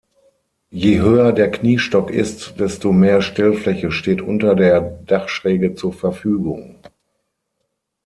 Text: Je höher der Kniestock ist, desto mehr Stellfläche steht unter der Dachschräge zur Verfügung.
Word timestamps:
Je 0.71 0.97
höher 0.99 1.31
der 1.31 1.51
Kniestock 1.51 2.09
ist, 2.09 2.59
desto 2.59 2.91
mehr 2.91 3.21
Stellfläche 3.21 3.91
steht 3.91 4.23
unter 4.23 4.55
der 4.55 4.81
Dachschräge 4.81 5.75
zur 5.75 5.93
Verfügung. 5.93 6.79